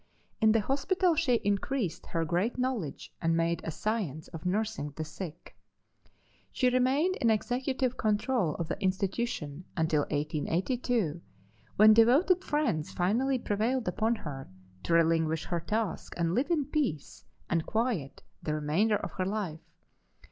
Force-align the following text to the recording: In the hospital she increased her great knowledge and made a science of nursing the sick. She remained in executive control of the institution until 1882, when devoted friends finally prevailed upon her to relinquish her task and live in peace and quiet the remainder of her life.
In 0.41 0.51
the 0.51 0.61
hospital 0.61 1.13
she 1.13 1.35
increased 1.43 2.07
her 2.07 2.25
great 2.25 2.57
knowledge 2.57 3.13
and 3.21 3.37
made 3.37 3.61
a 3.63 3.69
science 3.69 4.29
of 4.29 4.47
nursing 4.47 4.93
the 4.95 5.05
sick. 5.05 5.55
She 6.51 6.71
remained 6.71 7.17
in 7.17 7.29
executive 7.29 7.97
control 7.97 8.55
of 8.55 8.67
the 8.67 8.81
institution 8.81 9.63
until 9.77 10.01
1882, 10.09 11.21
when 11.75 11.93
devoted 11.93 12.43
friends 12.43 12.91
finally 12.91 13.37
prevailed 13.37 13.87
upon 13.87 14.15
her 14.15 14.49
to 14.81 14.93
relinquish 14.95 15.45
her 15.45 15.59
task 15.59 16.15
and 16.17 16.33
live 16.33 16.49
in 16.49 16.65
peace 16.65 17.23
and 17.47 17.67
quiet 17.67 18.23
the 18.41 18.55
remainder 18.55 18.95
of 18.97 19.11
her 19.19 19.25
life. 19.27 19.61